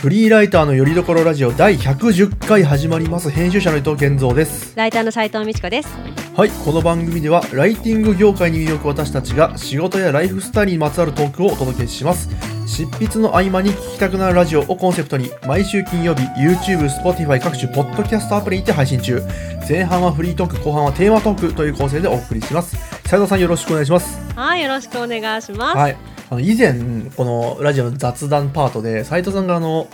[0.00, 4.76] フリーライターのよりどころラジオ第110回始まります編集者の伊藤健三です。
[4.76, 5.88] ライターの斉藤美智子です。
[6.36, 12.28] はいこの番組ではライティング業界に魅力私たちが仕事やライフスタイルにまつわるトークをお届けします。
[12.68, 19.20] 執筆の合間に聞きたくなるラジオをコンセプトに毎週金曜日 YouTube、Spotify 各種ポッドキャストアプリにて配信中。
[19.68, 22.76] 前半はフリートーク後半はテーマトークという構成でお送りします。
[23.08, 24.16] 斉藤さんよろしくお願いします。
[24.36, 25.76] はい、よろしくお願いします。
[25.76, 25.96] はい、
[26.30, 26.74] あの以前
[27.16, 29.88] このラジオの雑談パートで斉藤さんがあの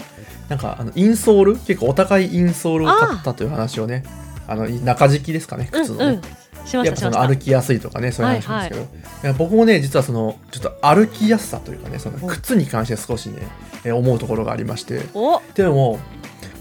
[0.48, 1.56] なんかあのインソール？
[1.56, 4.04] 結構お高いインソールを買ったという話をね
[4.46, 6.84] あの中敷きですかね靴のね、うんうん。
[6.84, 6.96] やっぱ。
[6.96, 13.42] その歩きやすいとかねそういう話なんですけど、いや僕もね実はそのちょっと歩きやすさというかねその靴に関して少しね
[13.84, 15.02] えー思うところがありまして。
[15.14, 15.98] お、でも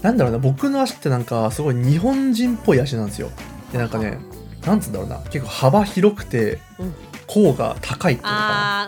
[0.02, 3.30] なんだろうな僕の足ってなんかすごい日本人っぽい足なんですよ。
[3.72, 4.18] でなんかね
[4.64, 6.94] なんつうんだろうな結構幅広くてうん
[7.26, 8.86] 甲が高いっていうのか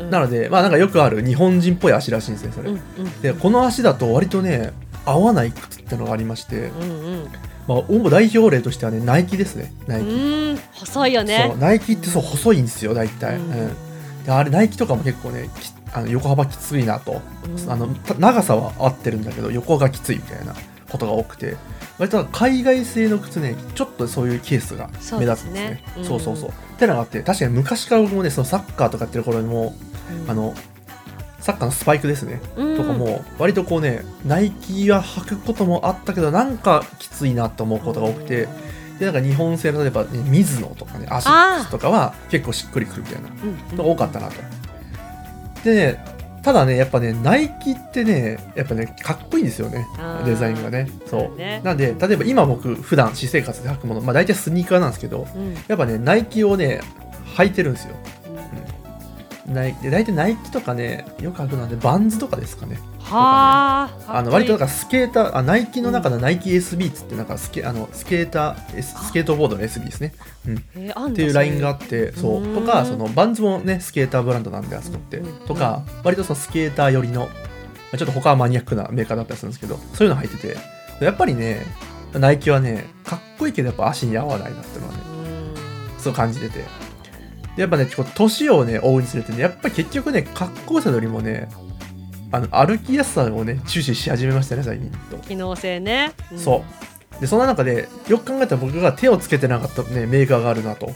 [0.00, 0.10] な。
[0.10, 4.72] なのでまあなんかよくある日本人っぽい足らしいんですねそれ、うんうんでこの足だと割とね
[5.04, 7.28] 合わない靴ってのがありまして、うんうん。
[7.66, 11.54] まあ、主代表例としてはねナイキですねナイキ、うーん、細いよね。
[11.58, 13.50] ナイキってそう細いんですよ大体、ううん。
[13.50, 14.24] ん。
[14.24, 17.70] であれナイキとかも結構ねきあの横幅きついなと、うん。
[17.70, 20.54] あのた長さは合ってるんだけど横がきついみたいな
[20.90, 21.56] ことが多くて
[22.02, 25.44] 割と海外製の靴ねちょっとそういうケースが目立つんですね。
[25.44, 26.04] そうねうん。
[26.04, 26.50] そうそうそう。
[26.50, 29.72] ってのがあって確かに昔から僕もねそのサッカーとかやってる頃にも
[30.24, 30.28] うん。
[30.28, 30.52] あの
[31.38, 32.40] サッカーのスパイクですね。
[32.56, 32.76] うん。
[32.76, 38.48] とかも割とこうねナイキは履くこともあったけどなんかきついなと思うことが多くて
[38.98, 43.76] でなんか日本製の例えば、ね、ミズノとかねアシックスとかは結構しっくりくるみたいなうん。
[43.76, 44.34] のが多かったなと。
[45.62, 46.04] でね
[46.42, 49.86] ただねやっぱねナイキってねやっぱねかっこいいんですよね
[50.26, 50.88] デザインがね。
[51.06, 51.38] そう。
[51.38, 51.60] ね。
[51.64, 55.54] なんで例えば今僕普段私生活で履くものまあ大体スニーカーなんですけどうん。
[55.68, 56.80] やっぱねナイキをね
[57.36, 57.94] 履いてるんですよ
[59.46, 62.78] ナイで大体ナイキとかねよく履くのはねバンズとかですかね。
[63.00, 64.18] はあ。
[64.18, 70.14] あの割となんかかスケーターあナイキの中のナイキ SB っつってなんかスケあのスケータースケートボードの SB ですね、
[70.46, 72.46] うん、っっえーあんだていうラインがあってそうう。
[72.46, 72.54] ん。
[72.54, 75.18] とかそのバンズもねスケーターブランドなんであそこって。
[75.18, 77.28] うんとか割とそのスケーター寄りのま
[77.94, 80.56] あちょっと他はマニアックなメーカーだったりするんですけどそういうの入ってて。
[81.04, 81.66] やっぱりね
[82.14, 85.00] ナイキはねかっこいいけどやっぱ足に合わないなっていうのはね
[85.96, 86.00] うん。
[86.00, 86.64] そう感じてて
[87.56, 91.48] でやっぱねこう年をね追うにつれてねやっぱり結局ねかっこよさよりもね
[92.30, 95.18] あの歩きやすさをね注視し始めましたね最近と。
[95.18, 96.12] 機能性ね。
[96.34, 96.64] んそ
[97.18, 100.92] うでそんな中でよく考えたら僕が手をつけてなかった、ね、メーカーがあるなと、うん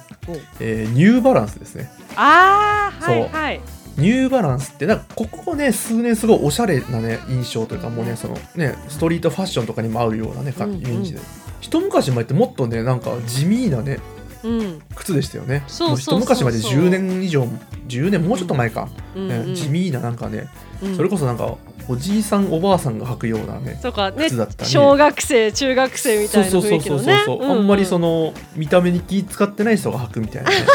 [0.61, 3.61] えーニューバランスですねああ、はいはい。
[3.99, 11.21] ニューバランスってなんかここね数年すごいおしゃれなね印象というかもうねそのねストリートファッションとかにも合うようなねかイうんうんメージで、
[11.61, 14.16] 一昔前ってもっとねなんか地味なねうん。
[14.95, 15.65] 靴でしたよね。
[15.67, 16.27] そうもうそうそう。
[16.27, 17.49] そう一昔まで10年以上
[17.89, 19.55] 10年もうちょっと前か、うんねうん。
[19.55, 20.49] 地味ななんかね、
[20.83, 20.97] うん。
[20.97, 21.57] それこそなんか
[21.89, 24.11] おじいさんおばあさんが履くようなねそうか。
[24.11, 26.51] ね靴だったね小学生中学生みたいなね。
[26.51, 30.57] そうそうそうそうあんまりその見た目に気使ってない人が履くみたいなね。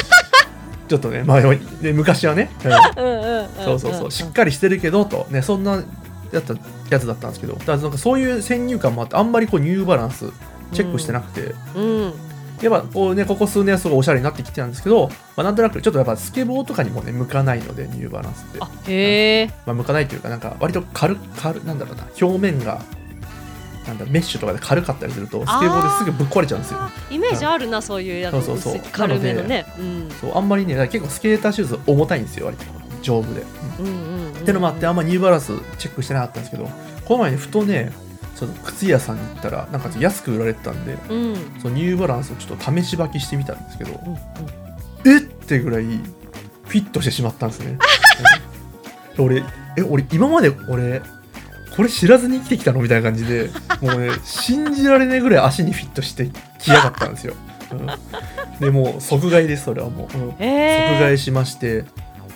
[0.88, 3.04] ちょっとね前はね昔はね、うん。
[3.04, 3.50] うんうんうんん。
[3.64, 4.12] そうそうそう。
[4.12, 5.28] しっかりしてるけどと。
[5.30, 5.84] ねそんな
[6.32, 6.54] やった
[6.90, 7.54] やつだったんですけど。
[7.54, 10.26] だからなんかそういう先入観もあってあんまりこうニューバランス
[10.72, 12.14] チェックしてなくて、うん
[12.62, 18.60] やっぱこうねここ数年はすごいおしゃれになってきてたんですけど、まあ、なんとなくちょっとやっぱスケボーとかにもね向かないのでニューバランスって。
[18.62, 22.82] あへえまあ、向かないというかなんか割と軽軽なんだろうな表面が
[23.88, 26.80] なんだメッシュとかで軽かったりするとスケボーですぐぶっ壊れちゃうんですよ。
[27.10, 29.66] イメージあるなそういうやつそうそうそう軽めのね。
[29.80, 30.10] うん。
[30.12, 32.66] そうあんまりね結構スケーターシューズ重たいんですよ割と。
[33.02, 33.44] 丈夫で、
[33.80, 34.32] うんうんうんうん。
[34.34, 36.70] ってのもあってあんまニューバランスチェックしてなかったんですけど
[37.06, 37.92] この前ねふとね
[38.36, 41.16] その靴屋さんに行ったらなんか安く売られてたんでうん。
[41.16, 44.18] うんそのニューバランスをちょっと試し履きしてみたんですけどうん
[45.12, 45.22] えっ？
[45.22, 47.78] てぐらいフィットしてしまったんですね。
[49.18, 49.44] う ん俺
[49.78, 51.02] え俺今まで俺
[51.76, 52.82] これ知らずに生きてきたの？
[52.82, 53.50] みたいな感じで
[53.82, 57.34] もうね 信じられないぐらい足にフィットしてきやがったんですよ、
[57.72, 57.88] うん、
[58.60, 60.30] でもう即買いですそれはもう、うん。
[60.32, 61.86] 即へえ買いしまして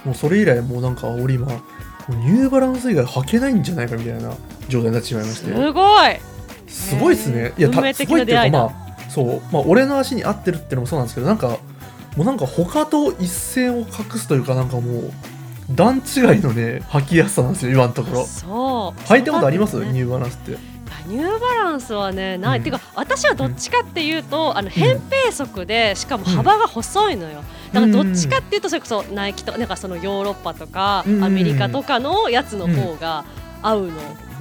[0.04, 1.48] もうそれ以来もうなんか俺今
[2.10, 4.32] ニューバランス以外履けないんじゃないかみたいな
[4.68, 5.54] 状態になってしまいまして。
[5.54, 6.20] すごい。
[6.68, 7.54] すごいですね。
[7.58, 9.42] いやたすごいっていうかまあそう。
[9.52, 11.58] まあ俺の足に合ってるってのもそうなんですけどなんか
[12.18, 15.12] もうなんか他と一線を画すというかなんかもう
[15.72, 16.02] 段違い
[16.42, 18.26] のね履きやすさなんですよ今のところ。
[18.26, 19.02] そう。
[19.08, 19.92] 履いたことあります、ね。
[19.92, 20.58] ニューバランスって。
[21.08, 22.64] ニューバランスはねない、うん。
[22.64, 31.24] てか私はどっちかっていうと、あの扁平足でしかも幅が細いのよ、だからどっちかっていうとそれこそナイキとなんかそのヨーロッパとか、うん。
[31.24, 33.24] アメリカとかのやつの方が
[33.62, 33.94] 合うの、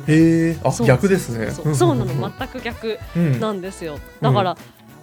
[0.07, 1.51] へえあ逆ですね。
[1.51, 1.63] そ
[1.93, 1.97] う。
[1.97, 2.15] なの。
[2.15, 3.41] ん全く逆うん。
[3.41, 3.99] なんですよ。
[4.21, 4.57] だから、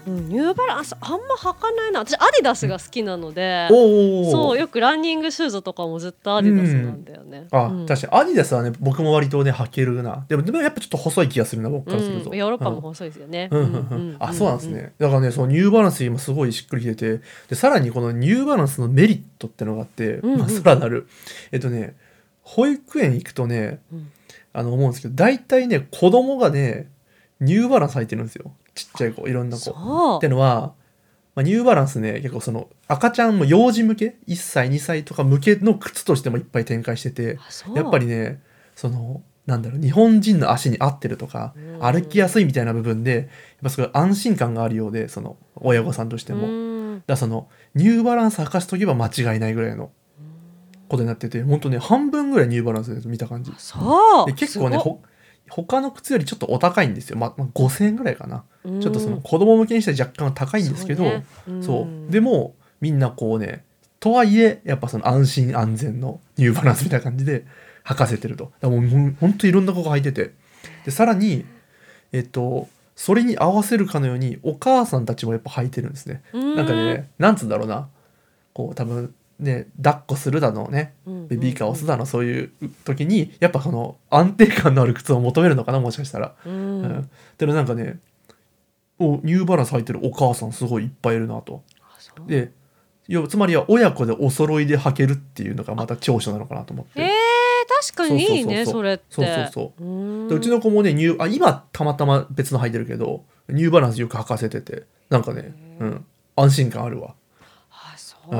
[0.07, 2.00] うん、ニューバランスあんま履かないな。
[2.00, 7.86] 私アディダスが好きなので、おおそうよくランニングシューズとかもずっとアディダスなんだよね、あ、うん。
[7.86, 10.25] 確かにアディダスはね僕も割とね履けるな。
[10.27, 14.15] でもでもやっぱちょっと細い気がするな僕からすると、うん、ヨーロッパも細いですよね、うんうんうん。
[14.19, 20.39] あそうなんですね、だからねそのニューバランス今すごいしっくりきててでさらにこのニューバランスのメリットってのがあって、うんうん。
[20.39, 21.07] まあ、さらなる。
[21.51, 21.95] えっとね
[22.42, 24.12] 保育園行くとねうん
[24.53, 26.89] あの思うんですけど大体ね子供がね
[27.39, 28.53] ニューバランス履いてるんですよ。
[28.75, 29.71] ちっちゃい子いろんな子。
[30.18, 30.74] ってのは、
[31.36, 37.39] まあ、ニューバランスね結構その赤ちゃんも幼児向け？1歳2歳とか向けの靴としてもいっぱい展開してて
[37.75, 38.42] やっぱりね
[38.75, 41.80] そのなんだろう日本人の足に合ってるとかうん。
[41.83, 43.27] 歩きやすいみたいな部分でやっ
[43.63, 49.92] ぱすごい安心感があるようでその親御さんとしても、だそのニューバランス履かしとけば間違いないぐらいの
[50.91, 53.53] ことになってて本当ね半分ぐらいニューバランスです見た感じ。
[53.57, 54.25] そう。
[54.25, 55.01] で結構ねほ
[55.49, 58.81] 他の靴よりちょっとお高いんですよ、まあ、まあ5000円ぐらいかな、うん。
[58.81, 61.25] ちょっとその子供向けにしては若干高いんですけどそうね。
[61.61, 63.63] そう,、うんでもみんなこうね
[64.01, 67.45] とはいえやっぱその安心安全のニューバランスみたいな感じで
[67.85, 68.51] 履かせてると。
[68.59, 70.33] だからもうほんといろんな子が履いてて。
[70.85, 71.45] でさらに
[72.11, 76.21] えっとそれに合わせるかのようにお母さんたちもやっぱ履いてるんですね。
[76.33, 76.55] うん。
[76.55, 77.87] なんかねなんつうんだろうな。
[78.53, 81.27] こう多分ね抱っこするだのねうん。
[81.27, 82.51] ベビーカーを押すだのそういう
[82.85, 86.35] 時にやっぱその安定感のある靴を求めるのかなもしかしたら。
[86.45, 86.81] ううん。
[86.83, 87.99] ん、でもなんかね
[88.99, 91.63] おニューバランス履いてるお母さんすごいいっぱいいるなと。
[92.27, 92.51] で
[93.07, 97.01] 要つまりは親子でお揃いで履けるっていうのがまた長所なのかなと思って。
[97.01, 97.09] えー、
[97.94, 99.03] 確かにいいねそれって。
[99.09, 100.29] そうそうそうう。
[100.29, 104.83] でうちの子もねニューあ今たまたま別の履いてるけどニューバランスよく履かせてて。
[105.11, 106.05] なんかね、うん、
[106.37, 107.15] 安心感あるわ。
[107.69, 108.37] あそう、へ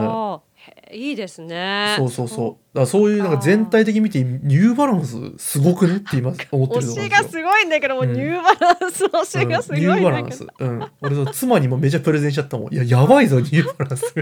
[0.94, 2.48] いいですねそうそうそう。
[2.48, 10.46] だからそういうなんか全体的に見てニューバランスすごくねって今思ってる推しがすごいんだけども、うんニューバランス推しがすごいうんニューバランス。
[10.60, 10.92] うん。
[11.02, 12.74] 俺と妻にもめちゃプレゼンしちゃったもん。
[12.74, 14.14] いや、やばいぞ、ニューバランス。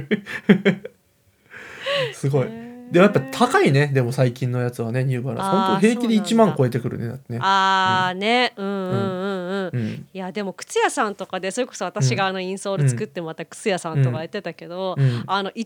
[2.20, 2.69] すごい。
[2.92, 3.88] でもやっぱ高いね。
[3.88, 5.50] でも最近のやつはね、ニューバランス。
[5.50, 7.08] 本当平気で1そうなんだ万超えてくるね。
[7.08, 7.40] だってね。
[7.42, 10.08] ああねうんうんうんうん、うん。
[10.14, 15.24] いやでも靴屋さんとかでそれこそ私があのインソール作ってまた靴屋さんとかやってたけど、うん。
[15.28, 15.64] あの1万円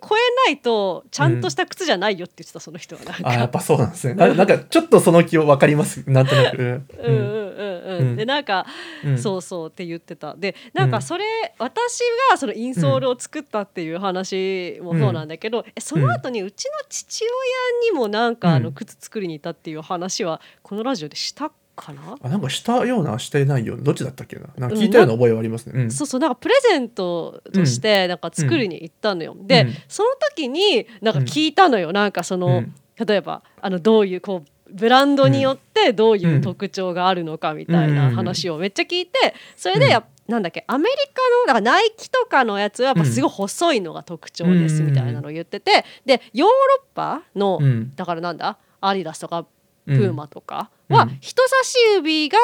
[0.00, 3.28] 超えないとちゃんとした靴じゃないよって言ってたその人はなんか。
[3.30, 4.14] あ、やっぱそうなんですね。
[4.14, 6.04] ななんかちょっとその気を分かります。
[6.08, 6.82] なんとなく。
[7.02, 8.66] うんうんうんでなんか、
[9.04, 9.18] うん。
[9.18, 10.34] そうそうって言ってた。
[10.34, 11.24] でなんかそれ、
[11.58, 23.74] 私がそのインソールを作ったっていう話もそうなんだけど、えその後にうちの父親にもなんかあのうん靴作りに行ったっていう話はこのラジオでしたかな、あなんかしたようなしてないよ。
[23.74, 24.48] うなどっちだったっけな？
[24.56, 25.82] なんか聞いたような覚えはありますね。
[25.82, 25.90] うん。
[25.90, 29.74] そうそうなんかプレゼントとしてなんか作りに行ったのよ、で、うん。
[29.88, 32.74] その時になんか聞いたのよ、なんかその、うん。
[33.04, 47.94] 例えばあのどういうこうブランドによってどういう特徴があるのかみたいな話をめっちゃ聞いてそれでやっなんだっけアメリカのだからナイキとかのやつはやっぱすごい細いのが特徴ですみたいなのを言っててでヨーロッパの、うん。
[47.94, 49.44] だからなんだアディダスとか
[49.86, 50.00] プうん。
[50.10, 51.18] ーマとかはうん。
[51.20, 52.38] 人差し指が、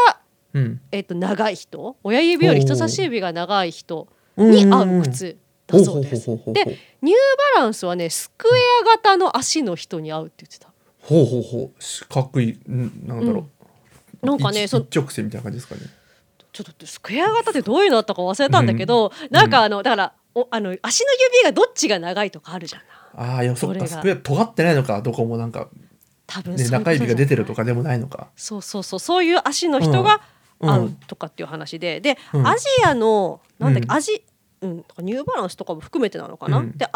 [0.53, 0.81] うん。
[0.93, 6.27] えっと長い人親指より人差し指が長い人うんに合う靴だそうです。
[6.27, 6.35] で
[7.01, 7.17] ニュー
[7.55, 10.70] バランスはねスクエア型の足の人に合うって言ってた。
[11.11, 12.09] ほうほうほう。
[12.09, 13.49] かっこいんなんだろ
[14.23, 14.27] う。
[14.27, 15.81] なんかねそ一一直線みたいな感じですかね。
[16.53, 21.07] ちょっとスクエア型ってどういうのだったか忘れたんだけど、なんかあのだからおあの足の
[21.43, 22.83] 指がどっちが長いとかあるじゃん。
[23.17, 23.87] ああいやそっそれが。
[23.87, 25.67] かスクエア尖ってないのかどこもなんか、ね、
[26.27, 28.29] 多分そういうこと中指が出てるとかでもないのか。
[28.37, 29.01] そうそうそう。
[29.01, 30.21] そういう足の人が
[30.61, 30.71] うん。
[30.71, 32.47] 合うとかっていう話で、で、うん。
[32.47, 33.93] アジアのなんだっけ、うん。
[33.93, 34.23] アジ
[34.61, 36.77] うんニューバランスとかも含めてなのかな、うん。
[36.77, 36.95] でアジ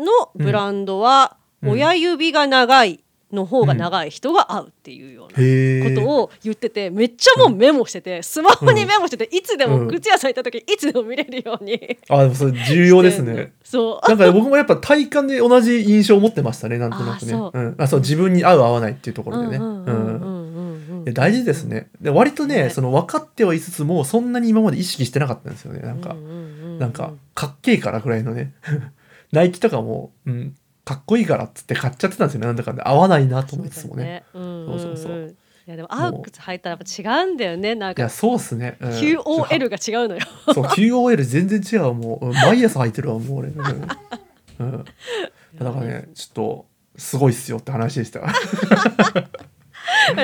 [0.00, 1.70] アのブランドはうん。
[1.72, 5.88] 親指が長いの方が長い人が合うっていうような。
[5.88, 13.52] ことを言っててめっちゃもうメモしててスマホにメモしてていつでも靴屋さん行った時いつでも見れるようにあでもそれ重要ですね。
[13.64, 14.08] そう。
[14.08, 17.34] なんか僕もやっぱ体感で同じ印象を持ってましたねなんとなくね。
[17.34, 17.58] あそう。
[17.58, 19.64] うん、あそう自分に合う合わないっていうところでね。
[21.12, 21.88] 大事ですね。
[22.00, 22.70] で割とねね。
[22.70, 25.80] その分かってはいつつもそんなに今まで意識してなかったんですよね。
[25.80, 26.14] なんか、
[26.78, 28.52] なんかかっけえからぐらいのね。
[29.32, 30.54] ナイキとかも、うん、
[30.88, 32.46] かっこいいからっつって買っちゃってたんですよね。
[32.46, 34.24] なんだかで合わないなと思いつつもね。
[34.32, 34.46] そうね。
[34.46, 36.84] うんうんそうそういやでも合う靴履いたらやっぱ
[37.20, 37.74] 違うんだよね。
[37.74, 38.78] なんいやかそうっすね。
[38.80, 38.92] うん。
[38.92, 40.22] QOL が違うのよ。
[40.54, 41.92] そう QOL 全然違う。
[41.92, 43.60] もううん毎朝履いてるわもう俺、うん。
[44.60, 44.84] うん、
[45.58, 46.64] だからねちょっと
[46.96, 48.22] すごいっすよって話でした。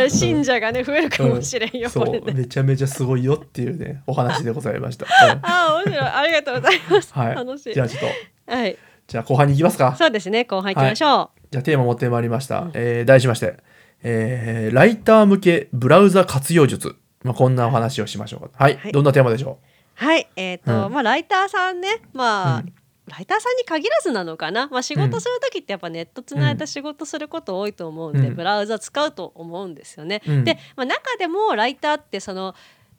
[0.08, 2.22] 信者がね増えるかもしれんよ、そこれね。
[2.26, 5.04] うめちゃめちゃすごいよっていうねお話でございました、
[5.42, 5.98] あ面白い。
[5.98, 7.34] ありがとうございます、はい。
[7.34, 7.74] 楽しい。
[7.74, 8.00] じゃあちょっ
[8.46, 8.54] と。
[8.54, 9.94] はいじゃあ後半に行きますか。
[9.96, 10.44] そうですね。
[10.44, 13.56] 後半行きましょじゃあテーマ持ってまいりました、えー題しまして、
[14.02, 18.50] えーライター向けブラウザ活用術、まあ、こんなお話をしましょうか。
[18.54, 18.92] はい、はい。
[18.92, 19.58] どんなテーマでしょ
[19.94, 20.28] はい。
[20.36, 20.92] えっ、と、うん。
[20.92, 22.02] まあライターさんね。
[22.12, 22.72] まあ、うん。
[23.06, 28.34] ライターさんに限らずなのかな、まあ、仕事する時ってやっぱネットつないだ仕事すること多いと思うんで、うん。
[28.34, 30.22] ブラウザ使うと思うんですよね。
[30.26, 30.44] うん。
[30.44, 32.54] で、まあ、中でもライターってその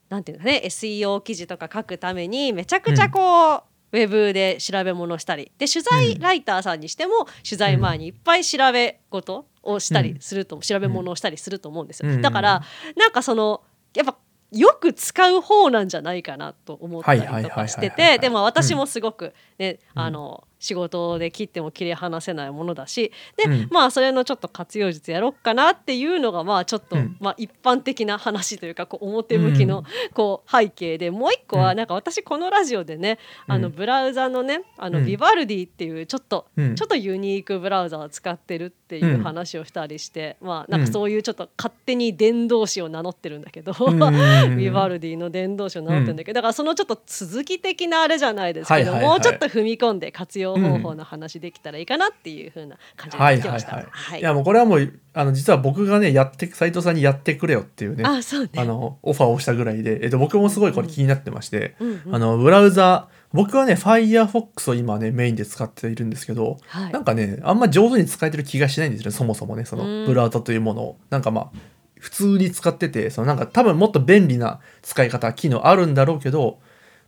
[0.10, 5.52] なんていうのかね SEO 記事とか書くためにめちゃくちゃこう、ウェブで調べ物したり。
[5.58, 6.20] で取材うん。
[6.20, 12.12] ライターさんにしても取材前にいっぱい調べ事をしたりすると、調べ物をしたりすると思うんですよ。
[12.12, 12.22] うん。
[12.22, 12.64] だから
[12.96, 13.62] なんかその
[13.94, 14.18] やっぱ
[14.52, 20.02] よく使う方なんじゃないかなと思ったりとかしててでも私もすごくね、うん。
[20.02, 23.68] あの仕事で切っても切り離せないものだしで、うん。
[23.72, 27.18] まあそれのちょっと活用術やろっかなっていうのがまあちょっと、うん。
[27.20, 29.84] まあ一般的な話というかこう表向きの
[30.14, 31.78] こう背景でもう一個はうん。
[31.78, 35.06] なんか私このラジオでねあのうんブラウザのねあのうん。
[35.06, 36.76] ビバルディっていうちょっとうん。
[36.76, 44.58] ちょっとユニークブラウザを使ってるっていう話をしたりして、まあなんかそういうちょっと勝手に伝道師を名乗ってるんだけど、うん。
[44.58, 49.10] ビバルディの伝道師を名乗ってるんだけど、だからそのちょっと続き的なあれじゃないですけど、はいはいはい。
[49.10, 53.86] もうちょっと踏み込んで活用方法の話できたらいいかなっていう風な感じでました。
[53.90, 54.22] はい。
[54.22, 58.50] やもうこれはもうあの実は僕がねやって斉藤さんにやってくれよっていうねあそうね。
[58.56, 62.16] あのオファーをしたぐらいで、えっと、僕もすごいこれ気になってまして、うんうん。
[62.16, 66.92] あのブラウザ僕はね Firefox を今ねメインで使っているんですけど、はい。
[66.92, 70.02] なんかねあんま上手に使えてる気がしないんですよねそもそもねそうん。
[70.02, 70.98] のブラウザというものを。
[71.10, 71.52] なんかまあ
[72.00, 76.60] 普通に使っててそのなんか多分もっと便利な使い方機能あるんだろうけど、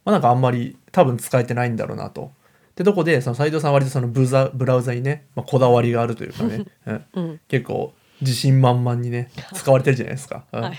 [0.05, 2.31] まあ、なんかあんまり多分使えてないんだろうなと。
[2.77, 7.05] でとこでその斉藤さんは割とそのブザブラウザにね、まあ、こだわりがあるというかね、うん。
[7.13, 7.39] うん。
[7.47, 10.45] 結構自信満々にね使われてるじゃないですか。
[10.51, 10.65] うん。
[10.65, 10.73] っ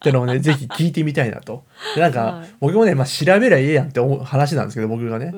[0.00, 1.64] てのをね、ぜひ聞いてみたいなと。
[1.94, 2.48] でなんか、はい。
[2.58, 5.32] 僕もね、まあ、調べりゃええやんって思う話なんですけど、僕がね。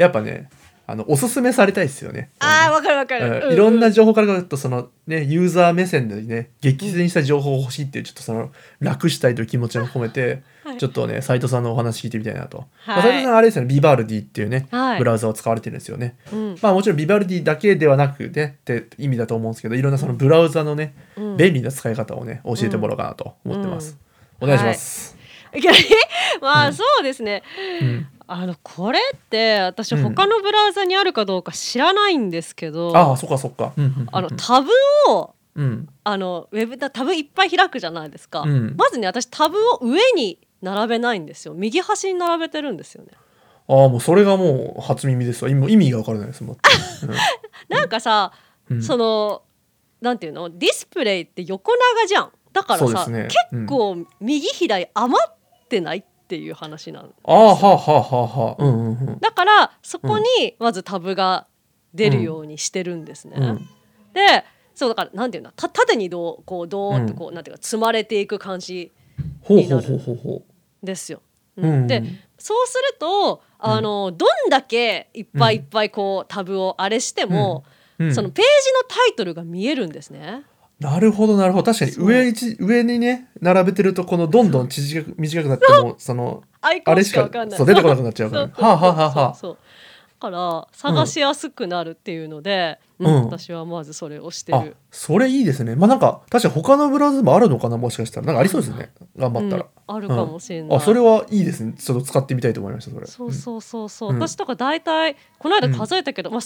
[0.00, 0.50] やっぱね、
[0.90, 2.30] あの、おすすめされたいですよね。
[2.40, 3.46] あーわかるわかる。
[3.46, 3.52] うん。
[3.52, 10.78] いろんなじ情報からと、そのね、ユーザー目線でね、激戦した情報を欲しいっていう、ちょっとその、楽したいという気持ちを込めて、はい。
[10.78, 12.66] ちょっとね、斉藤さんのお話聞いてみたいなと。
[12.86, 14.98] まあはい斉藤さん、あれですよね、ビバルディっていうね、はい。
[14.98, 16.16] ブラウザを使われてるんですよね。
[16.32, 16.56] うん。
[16.60, 21.36] まあもちろんビバルディだけではなくねって意味だと思うんですけどいろんなそのブラウザのね、うん。
[21.36, 23.96] 便利な使い方をね教えてもらおうかなと思ってます、
[24.40, 25.16] お願いします、
[26.40, 27.42] まあそうですね。
[27.80, 30.02] うんあのこれって私うん。
[30.02, 34.08] 他のブラウザにあるかどうか知らないんですけど、ああそっかそっか、うんうんうんうん。
[34.12, 34.70] あのタブ
[35.08, 35.88] をうん。
[36.04, 38.76] あのウェブだタブいっぱい開くじゃないですか、うん。
[38.76, 41.54] まずね私タブを上に並べないんですよ。
[41.54, 43.10] 右端に並べてるんですよね。
[43.66, 45.50] ああもうそれがもう初耳ですわ。
[45.50, 46.44] 今意味が分からないです。
[46.44, 46.56] もん、
[47.68, 48.32] なんかさ、
[48.70, 48.82] うん。
[48.82, 49.42] その
[50.00, 50.50] なんていうの？
[50.50, 52.30] ディスプレイって横長じゃん。
[52.52, 53.28] だからさ、ね。
[53.50, 58.64] 結構右左余ってないっていう話なのああはあはあはあはあ。
[58.64, 59.18] うんうんうん。
[59.18, 61.48] だからそこにまずタブが
[61.92, 63.56] 出るようにしてるんですね、うん。
[64.14, 64.44] で
[64.76, 67.14] そうだからなんていうんだた縦にどうこうどうってうん。
[67.16, 68.92] こう、なんていうか積まれていく感じ
[69.42, 70.42] ほうほうほうほうほ
[70.84, 71.20] ですよ。
[71.56, 72.00] う、うん、で
[72.38, 77.64] そうするとあの、どんだけいっぱいいっぱいこうタブをあれしても、
[77.98, 78.14] うん。
[78.14, 80.44] そのページのタイトルが見えるんですね。
[80.80, 81.72] なるほどなるほど。
[81.72, 87.58] 確かに上一上にね並べてるとこのどんどん短く短くなってもそのアイコンしあれしかかわかんない。
[87.58, 88.42] そう出てこなくなっちゃうから。
[88.54, 89.34] はあはあはあはあ
[90.20, 93.06] から探しやすくなるっていうので、うん。
[93.06, 93.24] うん。
[93.24, 94.76] 私はまずそれをしてある。
[94.90, 95.74] それいいですね。
[95.74, 98.26] まあなんか確かに他のブラウザもあるのかなもしかしたら。
[98.26, 98.36] なん。
[98.36, 98.92] かありそうですね。
[99.16, 100.76] 頑張ったら、うんあるかもしれない。
[100.76, 101.72] あそれはいいですね。
[101.72, 103.06] ちょっと使ってみたいと思いましたそれ。
[103.06, 104.16] そうそうそうそう、うん。
[104.20, 106.40] 私とか大体この間数えたけど、まあ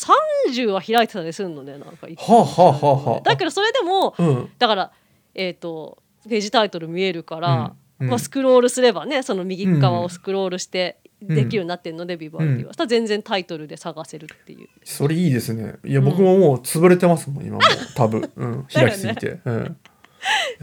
[0.46, 3.20] 30は開いてたりするのねなんか一はあはあはあはあ。
[3.20, 4.14] だけどそれでも
[4.58, 4.92] だから
[5.34, 14.68] えっ、とページタイトル見えるから、まあ、スクロールすればねその右側をスクロールしてうんできるようになってるので、ビバルディは、したら全然タイトルで探せるっていう。
[14.84, 15.74] それいいですね。
[15.84, 17.60] いや僕ももう潰れてますもん今もう。
[17.94, 19.76] タブ、うん、 開きすぎて、うん、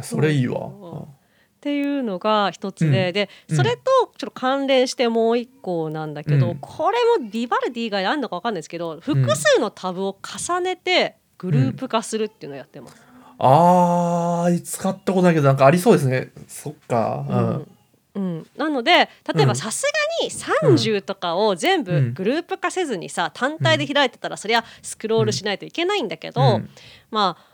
[0.01, 3.13] それいいわ、っていうのが一つで、うん。
[3.13, 3.55] でうん。
[3.55, 3.83] それと
[4.17, 6.57] ちょっと関連してもう一個なんだけど、うん。
[6.59, 13.11] これもビバルディ以外あるのか分かんないですけど複数のタブを重ねてグループ化するっていうのをやってます。
[13.43, 16.31] あー使ったことないけどなんかありそうですね。
[16.47, 17.25] そっか。
[17.27, 17.67] うん、
[18.13, 18.99] うん、なので例
[19.39, 19.47] えうん。
[19.47, 21.83] ばさすがに30とかを全うん。
[21.83, 26.69] 部グループ化せずにさ単体で開いてたらそりゃスクロールしないといけないんだけど、うん。
[27.09, 27.45] まあ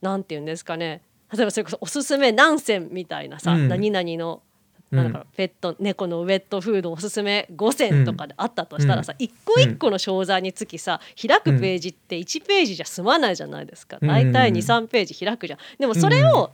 [0.00, 1.02] なんて言うんですかね。
[1.32, 3.68] 例えばそれこそおすすめ何選みたいなさ、うん。
[3.68, 4.42] 何々の
[4.90, 4.98] うん。
[4.98, 14.08] なんだろうペット猫のウェットフードおすすめ5選とかであったとしたらさ、一個一個の商材につきさ開くページって1ページじゃ済まないじゃないですか、うん。
[14.08, 15.58] 大体23ページ開くじゃん。
[15.78, 16.52] でもそれを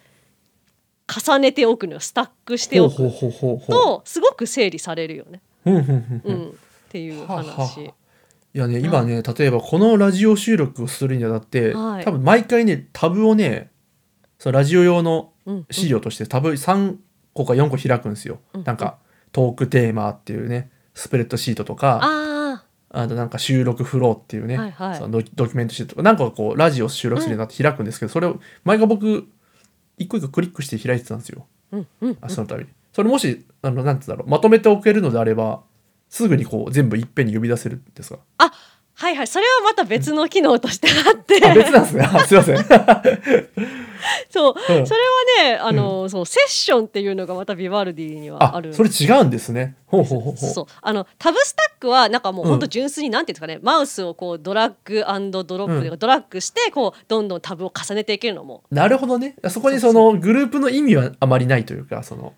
[1.09, 2.01] 重ねておくのよ。
[2.01, 2.97] スタックしておく。
[3.67, 6.35] とすごく整理されるよね、うんうんうんうん。
[6.35, 6.53] うん、っ
[6.91, 7.45] ていうはあは。
[7.45, 7.89] 話。
[7.89, 7.95] あ
[8.55, 12.05] いやね今ね例えばこのラジオ収録をするにあたって、はい。
[12.05, 13.71] 多分毎回ねタブをね
[14.39, 15.67] そのラジオ用のうん。
[15.71, 16.97] 資料としてタブ3
[17.33, 18.65] 個か4個開くんですよ、うん。
[18.65, 18.99] なんか
[19.33, 24.99] トークテーマっていうねスプレッドシートとかああとなんか収録フローっていうね、はいはい。
[24.99, 29.29] そのドキュメントシートとかなんかこうラジオを収録するようになって開くんですけど、それを前が僕
[29.99, 31.47] 一個一個クリックして開いてたんですよ。
[31.73, 32.19] あうんうん。
[32.21, 34.31] あそのためにそれもしあのなんつうんだろう。
[34.31, 35.63] まとめておけるのであれば
[36.09, 38.51] すぐにこう全部いっぺんに呼び出せるんですがあ
[38.99, 41.41] はいはいそれはまた別の機能としてあって。
[41.47, 42.03] あ別なんですね。
[42.03, 42.57] あすいません。
[44.29, 44.87] そう、うん。
[44.87, 45.01] それ
[45.45, 49.77] はねあの、そうセッションっていうのがまたビバルディにはああるそれ違うんですね。
[49.87, 50.51] ほうほうほうほう。
[50.51, 50.67] そう。
[50.83, 52.51] あのタブスタックはなんかもううん。
[52.51, 55.05] 本当純粋になんていうんですかね、マウスをこうドラッグ
[55.45, 58.65] ドロップで、うドラッグしてこうどんどんタブを重ねていけるのも。
[58.73, 59.37] なるほどね。
[59.49, 62.33] そこにそのグループの意味はあまりないというかその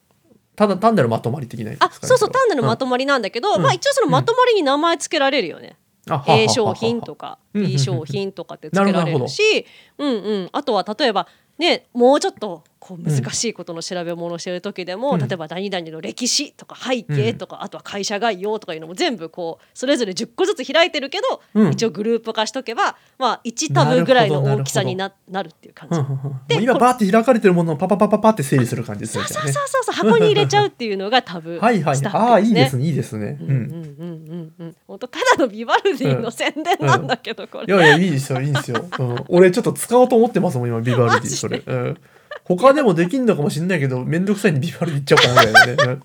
[0.57, 3.63] ただ単なるまとまり的な意味あそうそう単なるまととまりなんだけど、うん。
[3.63, 5.79] まあ一応そのまとまりに名前つけられるよね。
[6.27, 9.67] A 商品とか B 商品とかってつけられるし
[9.99, 10.49] うんうん。
[10.53, 11.27] あとは例えば
[11.61, 15.21] ねもうちょっとこう難しいことの調べ物をしてる時でも、うん。
[15.21, 21.73] 例えば何々の歴史とか背景とか、あとは会社概要とかいうのも全部こうそれぞれ10個ずつ開いてるけど、うん。
[21.73, 25.99] 一応グループ化しとけばまあ1タブぐらいの大きさにななるっていう感じ。
[25.99, 26.21] うんうん
[26.63, 29.25] 今バーって開かれてるものをパパパパパって整理する感じですね。
[29.25, 32.83] そうそうそうそう箱に入れちゃうっていうのがタブ はいはいああいいですね。
[32.83, 33.39] ねいいですね。
[33.41, 33.57] うんうん。
[33.57, 34.77] うんうんうんうん。
[34.87, 37.75] 本当ただのビバルディの宣伝なんだけどこれ。
[37.75, 41.99] いやいやいいですよいいんですよ、うん、俺ちょっと使おうと思ってますもん今ビバルディそれ、うん、
[42.45, 46.01] 他でもできんのかもしんないけどめんどくさいんでビバルいっちゃおうかなみたいなね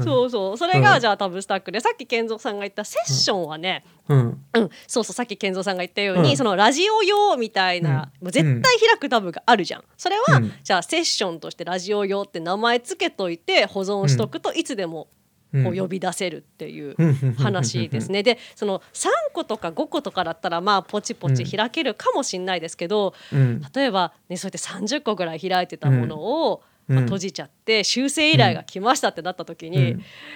[0.00, 0.56] そうそう。
[0.56, 1.80] それうんがじゃあタブスタックで。
[1.80, 4.18] さっき健三さんが言ったセッションはね、うん。
[4.54, 4.70] うん。
[4.86, 6.36] そうそうさっき健三さんが言ったように、うん。
[6.36, 8.26] そのラジオ用みたいな、うん。
[8.26, 9.84] もう絶対開くタブがあるじゃん。
[9.96, 15.19] それは、うんじゃあセッションとしてラジオ用って名前つけといて保存しとくといつでもうん
[15.52, 16.94] こう呼び出せるっていう
[17.36, 18.22] 話ですね。
[18.22, 23.62] でその3個とか5個とかだったらまあポチポチ開けるかもしれないですけど、うん。
[23.74, 26.96] 例えば、ね、そうやって30個ぐらい開いてたものを、うん。
[26.96, 29.92] まあ、閉じちゃって修正依頼が来ましたってなった時に、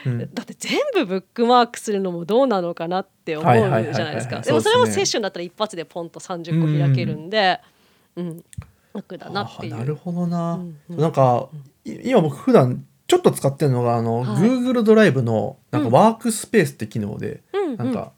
[0.06, 0.12] うん。
[0.12, 0.34] うん。
[0.34, 4.40] だって全部ブックマークするのもどうなのかなって思うじゃないですか。
[4.40, 7.60] でもそれもセッションだったら一発でポンと30個開けるんで、
[8.16, 8.44] うん。
[8.94, 9.74] 楽だなっていう。
[9.74, 10.96] あなるほどな、うんうん。
[10.96, 11.48] なんか
[11.84, 14.26] い今僕普段ちょっと使ってるのがあの、はい。
[14.42, 15.94] Google ドライブのなんかうん。
[15.94, 17.76] ワークスペースって機能で、うんうん。
[17.76, 18.12] なんか、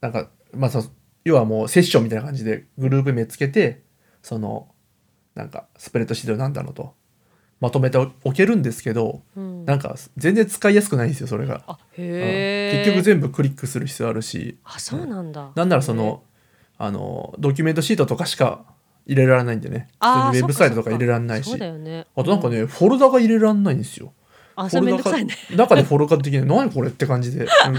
[0.00, 0.84] なんかまあそ
[1.24, 3.82] 要はもうセッションみたいな感じでグループ名つけて
[4.22, 4.68] その
[5.34, 6.94] なんかスプレッドシートなんだろうと
[7.60, 9.64] まとめておけるんですけど、うん。
[9.64, 12.04] なんか全然使いやすくないんですよそれが、あうん。
[12.04, 14.58] 結局全部クリックする必要あるし。
[14.64, 15.52] あそうなんだ。
[15.54, 16.24] なんならその
[16.76, 18.64] あのドキュメントシートとかしか
[19.06, 19.88] 入れられないんでね。
[19.98, 21.50] あーェブサイトとか入れられないし。
[21.50, 22.06] そうだよね。
[22.14, 24.12] あとなんかね、フォルダが入れられないんですよ。
[24.54, 25.34] あそれめんどくさいね。
[25.34, 27.74] フォルダが中でフォルダ的に何これって感じで、うん、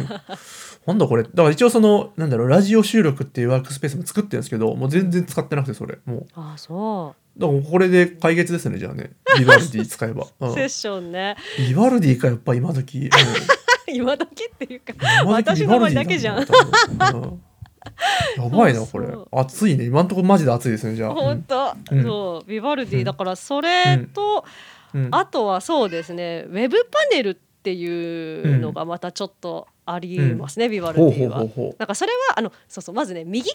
[0.86, 1.24] なんだこれ。
[1.24, 6.00] だから一応そのなんだろうラジオ収録っていうワークスペースも作ってるんですけどもう全然使ってなくてそれ。
[6.06, 6.28] もう。
[6.36, 9.12] あそだからこれで解決ですねじゃあね。
[9.38, 10.52] ビバルディ使えば、 うう。
[10.52, 10.54] ん。
[10.54, 11.36] セッションね。
[11.58, 13.10] ビバルディかやっぱ今時、
[13.88, 13.96] うん。
[13.96, 16.42] 今時っていうか今時私の前だけじゃん。
[16.42, 17.42] ビバルディなんうん
[18.38, 19.28] やばいなこれそう。
[19.32, 19.86] 熱いね。
[19.86, 22.04] 今んとこマジで熱いですねじゃあ、本当、うん。
[22.04, 24.46] そうビバルディだからそれと、
[24.94, 25.10] うん。
[25.12, 31.44] あとはそうですねウェブパネルっていうのがまたちょっとありますね、ビバルほうほディは。
[31.44, 31.66] うほう。
[31.72, 33.50] ほなんかそれはあのそうそうまずね右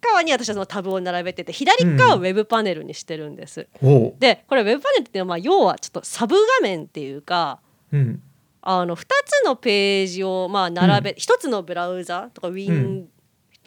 [0.00, 3.68] 側に私はそのタブを並べてて左側はウェブパネルにしてるんです。
[3.82, 3.86] う。
[3.86, 7.60] ほでこれウェブパネルっていうのはまあ要はちょっとサブ画面っていうか
[7.92, 8.22] ううん。
[8.66, 13.08] あの2つのページをまあ並べ、一1つのブラウザとかウィン、うん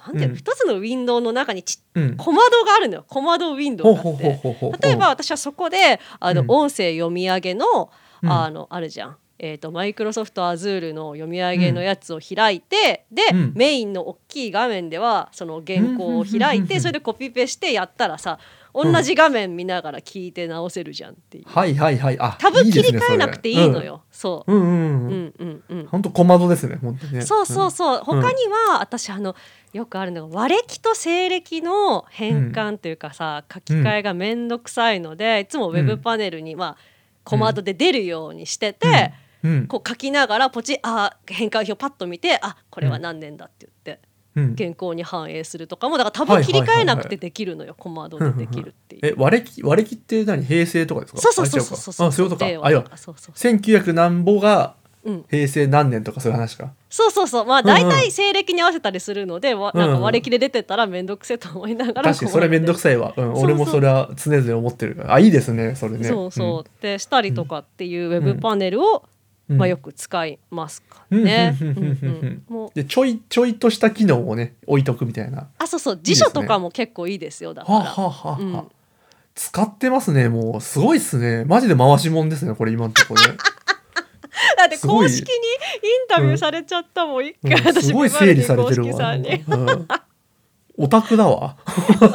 [0.05, 0.39] なんていうの、うん。
[0.39, 2.17] 1つのウィンドウの中にちうん。
[2.17, 3.05] 小窓があるのよ。
[3.07, 4.41] 小窓ウィンドウがあって。
[4.87, 6.51] 例えば私はそこであの、うん。
[6.51, 8.31] 音声読み上げの,、うん。
[8.31, 9.17] あのあるじゃん。
[9.39, 13.53] えー、とマイクロソフト Azure の読み上げのやつを開いて、で、うん。
[13.55, 16.81] メインの大きい画面ではその原稿を開いて、うん。
[16.81, 18.39] それでコピペしてやったらさ
[18.83, 21.45] 同じ画面見ながら聞いて直せるじゃんっていう。
[21.47, 22.19] はいはいはい。
[22.19, 24.03] あタブ切り替えなくていいのよ。
[24.11, 24.53] そう。
[24.53, 24.61] うん。
[24.61, 25.47] うんうんううん。
[25.49, 25.87] んうんうん。
[25.87, 27.21] 本当小窓ですね本当にね。
[27.21, 29.35] そうそううそう、他には私あの
[29.73, 36.77] よくあるのが和暦と西暦の変換というかさ、書き換えが面倒くさいので、いつもウェブパネルに、まあ
[37.23, 39.13] 小窓で出るようにしてて、
[39.43, 39.47] ん。
[39.47, 39.67] うん。
[39.67, 44.06] こう書きながらポチあ変換表パッと見てあこれは何年だって言って、うん
[44.57, 49.01] 原稿に反映するとかもだからタブ切り替えなくてできるのよ、小窓でできるっていう。
[49.03, 50.43] え和暦和暦って何？
[50.43, 51.21] 平成とかですか？
[51.21, 51.95] そうそうそうそうそう。
[51.95, 52.45] かあそういうことか。
[52.45, 52.97] あいやとか。
[52.97, 56.73] そうそう1900何ぼがうん、平成何年とかそういう話か？
[56.89, 57.45] そうそうそう。
[57.45, 57.73] まあうんうん。
[57.73, 63.43] 大体西暦に合わせたりするので、わなんか和暦で出てたら面倒くせえと思いながら確かにそれめんどくいさいわ、うん、そうそう。
[63.45, 65.13] 俺もそれは常々思ってるから。
[65.13, 66.03] あいいですねそれね。
[66.09, 69.01] そうそう、でしたりとかっていうウェブパネルを、うん
[69.47, 71.55] まあ、よく使いますかね。
[72.73, 75.47] でちょいちょいとした機能をね置いとくみたいな。
[75.57, 75.99] あそうそう。
[76.01, 77.79] 辞書とかも結構いいですよだから。
[77.79, 78.67] はあ、はあはうん。
[79.35, 80.61] 使ってますねもう。
[80.61, 81.45] すごいっすね。
[81.45, 83.37] マジで回しもんですねこれ今のところね。
[84.57, 87.51] だって公式にインタビューされちゃったもん、一うん。
[87.51, 88.91] 回私すごい整理されてるわ。
[88.91, 89.43] 公式さんに。
[89.47, 89.87] うん
[90.77, 91.55] オタクだわ。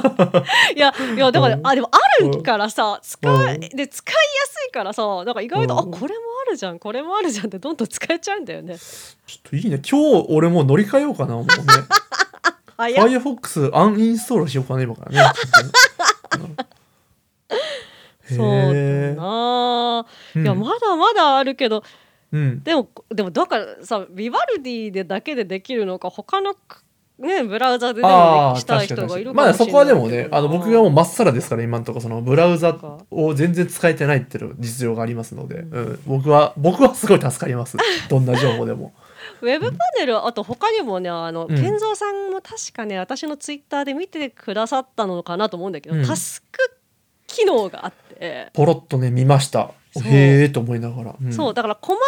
[0.75, 8.77] いやいやだから、うんあでもあるからさ使い、うんで使いやすいからさなんか意外と、うんあこれもあるじゃんこれもあるじゃんってどんどん使えちゃうんだよね。
[8.79, 9.81] ちょっといいね。
[9.88, 11.53] 今日俺もう乗り換えようかな、もうね。
[12.77, 15.33] Firefox アンインストールしようかな、今からね。
[18.29, 21.83] そうだへな、ーいやまだまだあるけど
[22.33, 22.62] うん。
[22.62, 26.55] でもでもだからさビバルディでだけでできるのか他の
[27.18, 28.87] ねブラウザででもしたい。
[28.87, 32.77] 人がいるかもしれないまあそこはでもねあの僕がもうまっさらですから、今のところそのブラウザ
[33.11, 37.77] を全然使えてないっていう実情がありますので、うん、僕は、僕はすごい助かります。
[38.09, 38.92] どんな情報でも。
[39.40, 46.59] ウェブパネルあと他にもねあの、うん健三さんも確かね私のツイッターで見てくださったのかなと思うんだけど、うんタスク
[47.27, 49.70] 機能があって、ポロッとね、見ました。
[50.05, 51.14] へえと思いながら。
[51.20, 52.01] うんそうだから小窓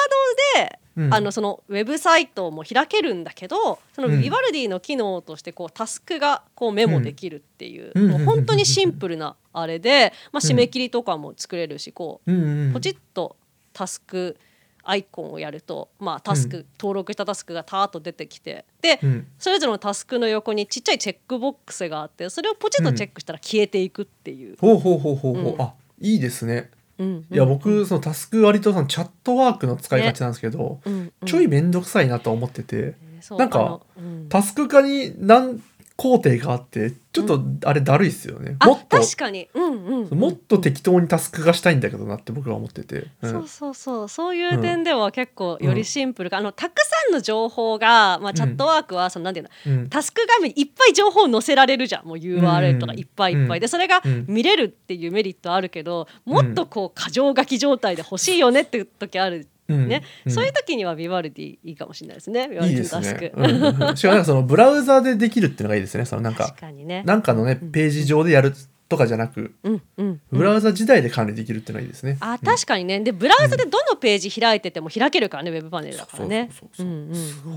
[0.57, 1.15] で、うん。
[1.15, 4.21] あのそのウェブサイトも開けるんだけどそのうん。
[4.21, 8.11] ビバルディの機能としてこうタスクがこうメモできるっていう、うん。
[8.11, 12.33] もう本当にシンプルなあれで、まあ、うん締め切りとかも作れるしこう
[12.73, 13.37] ポチッと
[13.73, 14.37] タスク
[14.85, 19.27] アイコンをやると、まあ、タスク、う登録したタスクがターッと出てきてで、うん。
[19.39, 24.57] それぞれのタスクの横にちっちゃいチェックボックスがあってそれをポチッとチェックしたら消えていくっていう。
[24.61, 25.63] ほうほうほうほうほう、うん。
[25.63, 27.27] あいいですねうん。
[27.31, 31.13] いや僕そのタスク割とそのチャットワークの使いがちなんですけど、うん。
[31.21, 31.27] うん。
[31.27, 33.39] ちょい面倒くさいなと思ってて、そう。
[33.39, 34.29] なんかあのうん。
[34.29, 35.63] タスク化に何
[35.97, 43.31] 工程があってちょっとあれだるいっすよね、あもっと確かに、うんうん、もっと適当にタスク化したいんだけどなって僕は思ってて、うん。
[43.31, 44.09] そうそうそう。
[44.09, 49.89] そういう点では結構よりシンプルか、あのたくさんの情報が、まあ、チャットワークはそのなんていうのうん。
[49.89, 52.07] タスク画面にいっぱい情報載せられるじゃん。
[52.07, 53.61] もう URL とかいっぱいいっぱい、うん。
[53.61, 54.25] でそれがうん。
[54.27, 60.33] 見れるっていうメリットあるけどもっとこう過剰書き状態で欲しいよねっていう時あるうんね、うん。
[60.33, 62.49] そういう時にはビバルディいいかもしれないですね。
[62.49, 63.97] ビバルディタスク、ね、うんうんうん。
[63.97, 66.05] しかもなんかそのブラウザでできるっていうのがいいですね。
[66.05, 67.03] そのなんかね。
[67.07, 68.53] なんかのねページ上でやる
[68.89, 73.01] とかじゃなくうんうんブラウザ自体で管理できるっていうのがいいですね、あ確かにね。
[73.01, 76.93] でブラウザでどのページ開いてても開けるからね、ウェブパネルだからねす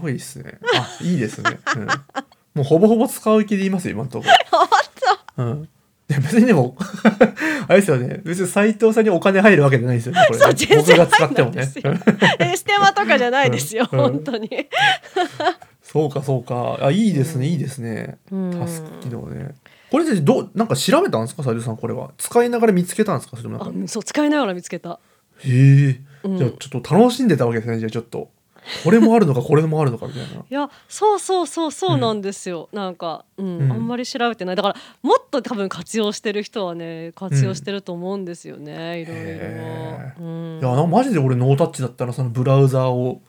[0.02, 0.58] ごいですね。
[0.74, 1.60] あ、いいですね。
[1.76, 1.94] うん、も
[2.62, 4.26] うほぼほぼ使う気で言いますよ、今のとこ
[5.38, 5.44] ろ。
[5.46, 5.70] うん。
[6.10, 6.78] いや別にでも
[7.68, 8.22] あれですよね。
[8.24, 10.22] 別に斉藤さんにお金入るわけじゃないですよね。
[10.28, 11.66] これねそう全然僕が使ってもね
[12.56, 14.50] ステマとかじゃないですよ、うん本当に。
[15.84, 16.80] そうかそうか。
[16.82, 18.18] あ、いいですね、いいですね。
[18.32, 19.50] うんタスク機能ね。
[19.92, 22.12] これでどうなんか調べたんですか、斉藤さんこれは。
[22.18, 23.84] 使いながら見つけたんですか、それもなんか。
[23.86, 25.00] あそう使いながら見つけた。
[25.40, 26.02] へえ。
[26.24, 27.80] うんじゃあちょっと楽しんでたわけですね。
[27.80, 28.30] じゃあちょっと。
[28.84, 30.28] これもあるのか、これもあるのかみたいな。
[30.28, 33.72] いやそうそうそうそうなんですよ、なんか、うんうん。
[33.72, 34.56] あんまり調べてない。
[34.56, 40.26] だからもっと多分活用してる人はね活用してると思うんですよね、いろいへろ。
[40.26, 40.60] うん。
[40.60, 43.22] いやマジで俺ノータッチだったらそのブラウザを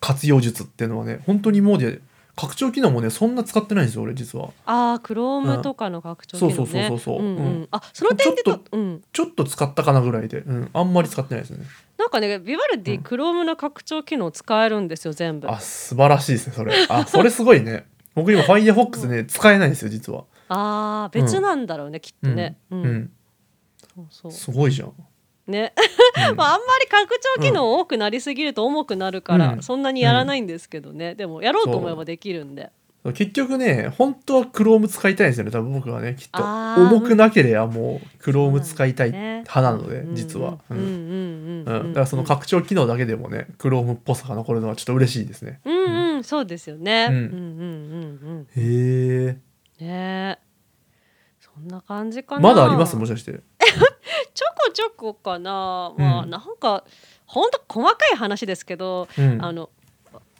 [0.00, 1.20] 活用術っていうのはね。
[1.26, 2.00] 本当にもうで
[2.36, 4.50] 拡張機能もねそんな使ってないんですよ俺実は。
[4.64, 7.22] ああクロームとかの拡張機能ね、そうそうそうそうそう。
[7.22, 7.38] んん。
[7.38, 7.68] うん。
[7.70, 11.64] あその点でちょっと、うん、ちょっと使ったかなぐらいで、うん、あんまり使ってないですね。
[11.98, 13.02] なんかねビバルディ、うん。
[13.02, 15.50] クロームの拡張機能使えるんですよ全部。
[15.50, 16.74] あ素晴らしいですねそれ。
[16.88, 17.86] あそれすごいね。
[18.14, 20.24] 僕今 Firefox ね使えないんですよ実は。
[20.48, 22.56] ああ別なんだろうね、きっとね。
[22.70, 22.82] ううん。
[22.82, 23.10] ん、
[23.90, 24.32] そうそう。
[24.32, 24.92] すごいじゃん、
[25.46, 25.72] ね、
[26.30, 26.36] うん。
[26.36, 29.62] まああんまり拡張機能多くなりすぎると重くなるから、うん。
[29.62, 32.70] そんなにやらないんですけどね、でもやろうと思えばできるんで。
[33.14, 35.50] 結局ね本当は Chrome 使いたいんですよね。
[35.50, 36.42] 多分僕はねきっと。
[36.42, 40.98] 重くなければもう Chrome 使いたい派なので、実は、うんうんうんうん
[41.66, 45.60] うんうん、だからその拡張機能だけでもね Chrome っぽさが残るのはちょっと嬉しいですね。
[45.64, 46.24] うんうん。
[46.24, 47.40] そうですよね、ううんん、うんう
[48.34, 49.38] んへえ
[49.80, 50.38] うんね。
[51.40, 52.40] そんな感じかな。
[52.42, 52.96] まだあります？
[52.96, 53.40] もしかして
[54.66, 55.92] こちょこかな。
[55.96, 56.30] まあ、うん。
[56.30, 56.84] なんか
[57.26, 59.44] ほんと細かい話ですけど、うん。
[59.44, 59.70] あの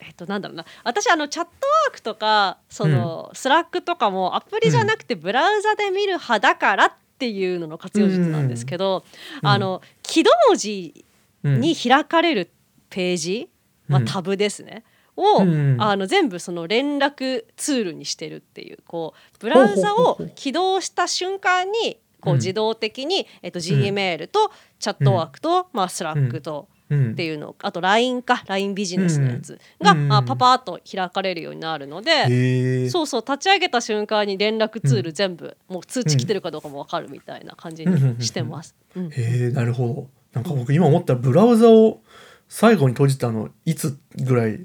[0.01, 0.65] えっとなんだろうな。
[0.85, 9.05] 私あのチャットワークとかその、スラックとかもアプリじゃなくてブラウザで見る派だからっていうのの活用術なんですけど、
[9.43, 9.49] うん。
[9.49, 11.05] あの起動文字
[11.43, 12.51] うんに開かれる
[12.91, 13.49] ページ、
[13.89, 14.07] まあ、うん。
[14.07, 14.85] タブですね。
[15.17, 22.39] を、うんあの全部その連絡ツールにしてるっていうこうブラウザを起動した瞬間にこううん。
[22.39, 27.13] 自動的に、えっと、Gmail とチャットワークと、まあ、スラックとうん。
[27.13, 30.13] っていうのあと LINE か LINE ビジネスのやつが、うん。
[30.13, 38.75] あパパーっと開かれるようになるので、そうそう立ち上げた瞬間に連絡ツール全部、もう通知来てるかどうかも分かるみたいな感じにしてます。
[38.97, 39.11] うん。
[39.11, 40.09] へえなるほど。
[40.33, 42.01] なんか僕今思ったらブラウザを
[42.49, 44.59] 最後に閉じたのいつぐらいい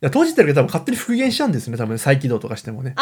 [0.00, 2.94] や閉じてるけど多分勝手に復元しちゃうんですね多分再起動とかしてもね。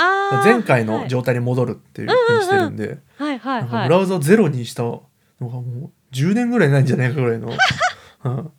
[0.44, 5.02] 前回の状態に戻るっていうふうにしてるんで、はいはいブラウザをゼロにしたの
[5.40, 7.50] がもう10年ぐらいないんじゃないかぐらいの、
[8.24, 8.50] うん。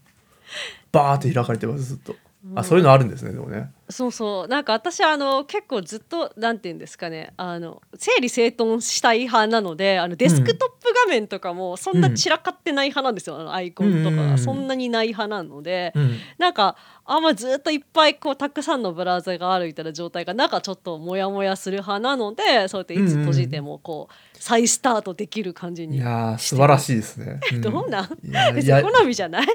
[0.92, 2.16] バーって開かれてますずっと。
[2.54, 3.72] あそういうのあるんですねでもね。
[3.90, 4.48] そうそう。
[4.48, 7.34] なんか私あの結構ずっとなんて言うんですかね。
[7.38, 14.32] あの整理整頓したい派なのであのデスクトップ画面とかもそんな散らかってない派なんですよ、あのアイコンとかうんうんうん。
[14.34, 16.18] がそんなにない派なので、うん。
[16.38, 16.76] なんか
[17.08, 25.98] あんまずっといっぱいこうたくさんのブラウザがあるみたいな状態がなんかちょっとモヤモヤする派なのでそうやっていつ閉じてもこう再スタートできる感じに。
[25.98, 27.62] いやー素晴らしいですね、 ん。
[27.62, 28.56] どうなん？
[28.56, 29.48] 別やに好みじゃない、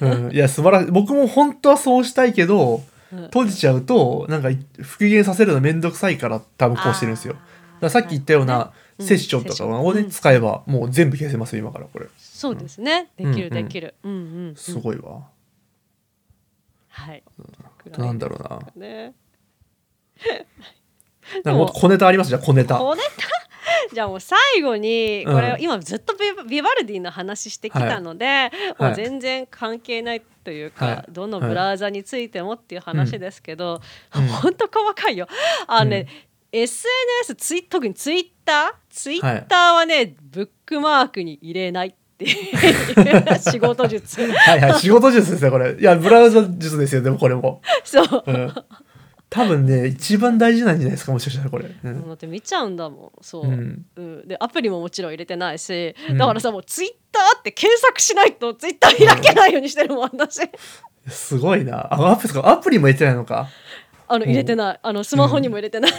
[0.00, 0.32] うん。
[0.32, 3.22] いや素晴らしい僕も本当はそうしたいけどうん。
[3.24, 4.50] 閉じちゃうとなんか
[4.82, 7.36] 復元させるのめんどくさいから多分こうしてるんですよ。
[7.80, 9.06] ださっき言ったようなうん。
[9.06, 10.10] セッションとかをね、うん。
[10.10, 12.06] 使えばもう全部消せますよ今からこれ。
[12.16, 13.08] そうですね。
[13.16, 14.54] できるできる、うんうんうん。
[14.54, 15.22] すごいわ、
[16.94, 17.22] はい、
[17.98, 18.60] なんだろうな。
[18.76, 19.14] ね。
[21.44, 22.78] なんかもっと小ネタありますじゃあ小ネタ。
[22.78, 23.28] 小ネタ？
[23.92, 25.62] じゃあもう最後にこれ、うん。
[25.62, 31.04] 今ずっとビビバルディの話してきたので、もう全然関係ないというか、はい。
[31.10, 33.80] どのブラウザについてもっていう話ですけど、
[34.14, 34.26] うん。
[34.28, 34.54] ほん。
[34.54, 35.26] と細かいよ。
[35.66, 36.06] あのね、
[36.52, 38.94] SNS ツイ特にツイッター？
[38.94, 43.38] ツイッターはね、ブックマークに入れないっていう。
[43.38, 44.20] 仕事術。
[44.20, 45.74] はいはい仕事術ですねこれ。
[45.74, 48.54] いやブラウザ術ですよでもこれも、そう、うん、
[49.30, 52.08] 多分ね一番大事なんじゃないですかもしかしたらこれ、うん。
[52.08, 53.84] だって見ちゃうんだもんそう、うん。
[53.96, 56.18] うん、でアプリももちろん入れてないし、うん。
[56.18, 60.40] だからさもうツイッターって検索しないとツイッター開けないようにしてるもん私。
[61.08, 61.92] すごいな。
[61.92, 63.48] あアプリアプリも入れてないのか
[64.08, 64.30] あのうん。
[64.30, 64.80] 入れてない。
[64.82, 65.92] あのスマホにも入れてない、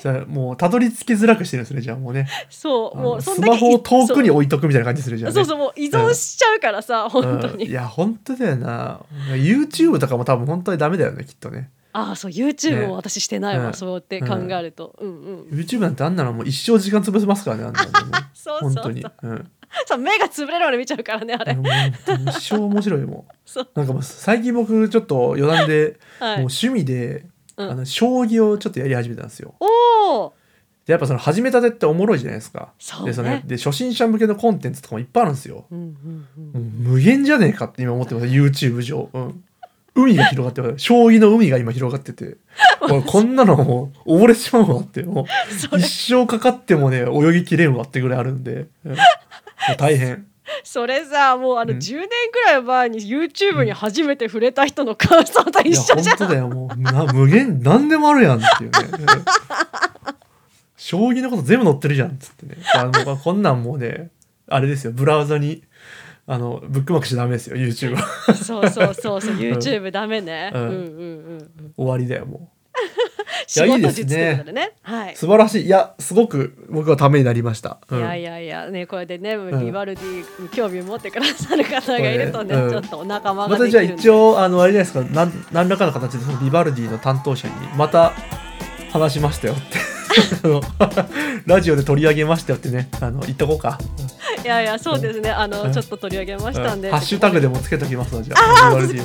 [0.00, 2.28] じゃあもうたどり着きづらくしてるんですねじゃあもうね。
[2.50, 9.00] そうもうそんだけスマホを遠くにそう置いとくみたいな感じするじゃん、ね、そうそうもう依存しちゃうからさ、本当に、うんいや本当だよな。
[9.30, 11.70] YouTube とかも多分本当にダメだよねきっとね。
[11.92, 13.74] ああそう YouTube ねも私してないわ、うん。
[13.74, 15.58] そうやって考えると、うん、うん。
[15.58, 18.82] YouTube なんてあんなのもう一生時間潰せますからねあんなのね そうそうそう。
[18.82, 19.50] 本当に、うん、
[19.86, 21.66] そう目が潰れるまで見ちゃうからねあれ、もう
[22.28, 23.78] 一生面白いも そうう。
[23.78, 26.36] なんかもう最近僕ちょっと余談で、 はい。
[26.40, 27.24] もう趣味で、
[27.56, 27.70] うん。
[27.70, 29.54] あの将棋をちょっとやり始めたんですよ。
[29.60, 30.34] おお
[30.86, 32.72] でやっぱその始めたてっておもろいじゃないですか。
[32.78, 33.06] そうね。
[33.06, 35.66] でそので初心者向けのコンテンツとかもいっぱいあるんですよ。
[35.70, 38.26] うんうんうう無限じゃねえかって今思ってます。
[38.30, 39.44] YouTube 上、うん、
[39.96, 40.78] 海が広がってます。
[40.78, 42.36] 将棋の海が今広がってて。
[42.88, 45.02] もうこんなのもう溺れちまうわって。
[45.02, 45.82] もう それ。
[45.82, 48.92] 一生かかってもね泳ぎきれんわってぐらいあるんで、うん。
[48.92, 48.96] も
[49.74, 50.26] う大変
[50.64, 51.78] それさもうあのうん。
[51.78, 56.16] 10年くらい前に YouTube に初めて触れた人の感想といや一緒じゃん。
[56.16, 56.48] 本当だよ。
[56.48, 58.78] もうな無限何でもあるやんっていうね。
[58.98, 60.16] うん
[60.78, 62.56] 将棋のこと全部載ってるじゃんっつってね。
[62.74, 64.10] あのこんなんもうね
[64.48, 64.92] あれですよ。
[64.92, 65.64] ブラウザに
[66.26, 68.02] あのブックマークしちゃダメですよ YouTube は。
[68.36, 69.36] そうそうそうそう。
[69.36, 70.64] YouTube ダメね、ううん。
[70.64, 71.72] ん、うんうんうん。
[71.76, 72.50] 終わりだよも
[73.46, 74.72] 仕いいですね事術ということでね。
[74.82, 75.14] はい。
[75.14, 75.66] う素晴らしい。
[75.66, 77.98] いやすごく僕はためになりました、うん。
[77.98, 79.64] いやいやいやねこれでね、ん。
[79.64, 82.70] ビバルディに興味を持ってくださる方がいるとね、うん。
[82.70, 85.14] ちょっとお仲間がまたじゃあ一応あのあれじゃないですか。
[85.14, 88.12] なん何らかの形でそのビバルディの担当者にまた
[88.92, 89.95] 話しましたよって
[91.46, 93.78] ラジオで取り上げましたよってねあの言っとこうか、
[94.44, 95.30] いやいやそうですね。
[95.30, 95.72] あの、うん。
[95.72, 96.94] ちょっと取り上げましたんで、うん。
[96.94, 98.68] ハッシュタグでもつけときますのじゃあ。
[98.68, 99.02] あそうですね。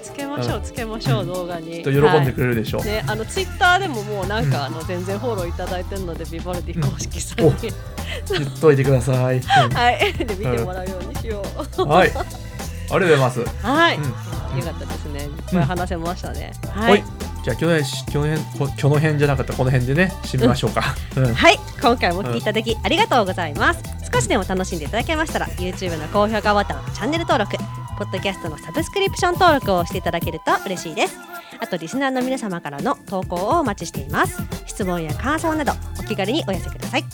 [0.00, 1.72] つけましょうつけましょう、動画に。
[1.72, 7.52] きっと喜んでくれるでしょう、ね、あのツイッターでももうなんか、あの全然フォローいただいてるのでビバルディ公式さんに、
[8.30, 9.42] 言っといてください、うん。
[9.42, 10.12] はい。
[10.12, 11.42] で見てもらうようにしよ
[11.78, 12.10] う、 はい。
[12.10, 12.24] ありが
[12.90, 13.44] とうございます。
[13.66, 14.04] はい、うん。
[14.04, 14.10] よ
[14.64, 15.24] かったですね。
[15.24, 17.02] いっぱい話せましたね、ははいい、
[17.42, 23.82] じゃあ去年去年こ去の辺じゃなかったこの辺でね締めましょうか、うんはい、今回もお聞きいただきありがとうございます。
[24.12, 27.56] 少しでも楽しんでいただけましたら、YouTube の高評価ボタン、チャンネル登録、
[27.98, 31.18] ポッドキャストのサブスクリプション登録をしていただけると嬉しいです。
[31.58, 34.42] あと、リスナーの皆様からの投稿をお待ちしています。
[34.66, 37.04] 質問や感想など、お気軽にお寄せください。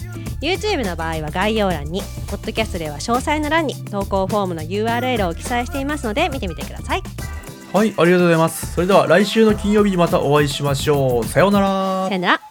[0.40, 7.02] YouTube の場合は概要欄に、ポッドキャストでは詳細の欄に投稿フォームの URL を記載していますので、見てみてください。
[7.72, 8.72] はいありがとうございます。
[8.74, 11.24] それでは来週の金曜日にまたお会いしましょう。
[11.24, 12.06] さようなら。
[12.08, 12.47] さようなら。